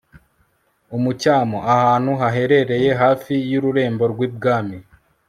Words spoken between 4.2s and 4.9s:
bwami